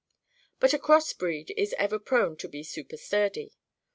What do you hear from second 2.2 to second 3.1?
to be super